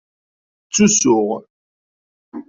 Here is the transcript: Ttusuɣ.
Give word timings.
Ttusuɣ. 0.67 1.27